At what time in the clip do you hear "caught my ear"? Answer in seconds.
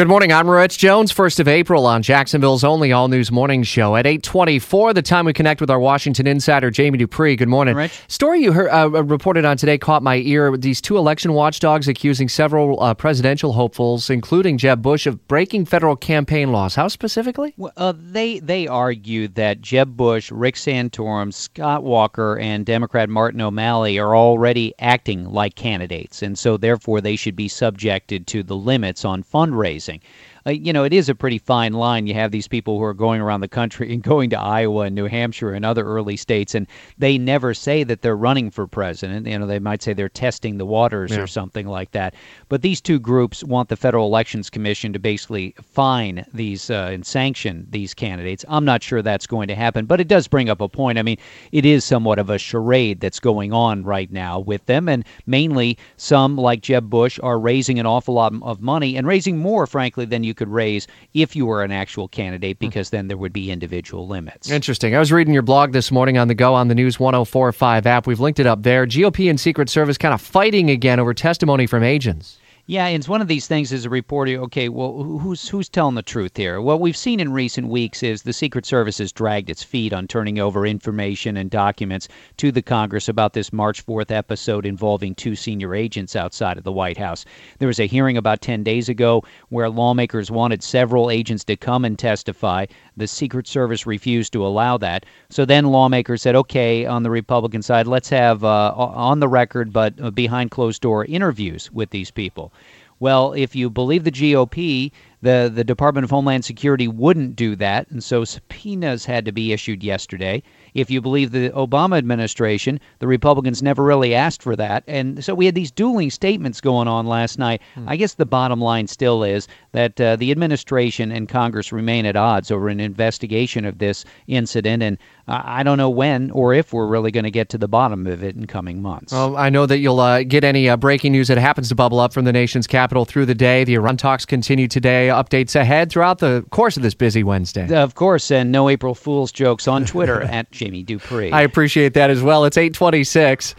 9.76-10.56